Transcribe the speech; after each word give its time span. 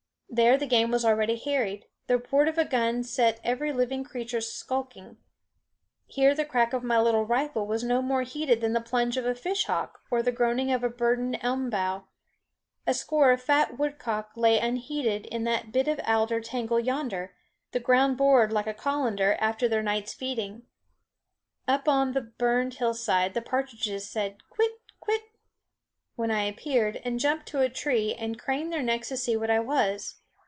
There 0.33 0.57
the 0.57 0.65
game 0.65 0.91
was 0.91 1.03
already 1.03 1.35
harried; 1.35 1.87
the 2.07 2.15
report 2.15 2.47
of 2.47 2.57
a 2.57 2.63
gun 2.63 3.03
set 3.03 3.41
every 3.43 3.73
living 3.73 4.05
creature 4.05 4.39
skulking. 4.39 5.17
Here 6.05 6.33
the 6.33 6.45
crack 6.45 6.71
of 6.71 6.85
my 6.85 7.01
little 7.01 7.25
rifle 7.25 7.67
was 7.67 7.83
no 7.83 8.01
more 8.01 8.21
heeded 8.21 8.61
than 8.61 8.71
the 8.71 8.79
plunge 8.79 9.17
of 9.17 9.25
a 9.25 9.35
fish 9.35 9.65
hawk, 9.65 9.99
or 10.09 10.23
the 10.23 10.31
groaning 10.31 10.71
of 10.71 10.85
a 10.85 10.89
burdened 10.89 11.37
elm 11.41 11.69
bough. 11.69 12.05
A 12.87 12.93
score 12.93 13.31
of 13.31 13.41
fat 13.43 13.77
woodcock 13.77 14.31
lay 14.37 14.57
unheeding 14.57 15.25
in 15.25 15.43
that 15.43 15.73
bit 15.73 15.89
of 15.89 15.99
alder 16.07 16.39
tangle 16.39 16.79
yonder, 16.79 17.35
the 17.73 17.81
ground 17.81 18.15
bored 18.15 18.53
like 18.53 18.67
a 18.67 18.73
colander 18.73 19.35
after 19.41 19.67
their 19.67 19.83
night's 19.83 20.13
feeding. 20.13 20.61
Up 21.67 21.89
on 21.89 22.13
the 22.13 22.21
burned 22.21 22.75
hillside 22.75 23.33
the 23.33 23.41
partridges 23.41 24.09
said, 24.09 24.37
quit, 24.49 24.71
quit! 25.01 25.23
when 26.15 26.31
I 26.31 26.43
appeared, 26.45 27.01
and 27.03 27.19
jumped 27.19 27.47
to 27.47 27.59
a 27.59 27.67
tree 27.67 28.15
and 28.17 28.39
craned 28.39 28.71
their 28.71 28.81
necks 28.83 29.09
to 29.09 29.17
see 29.17 29.35
what 29.35 29.49
I 29.51 29.59
was. 29.59 30.15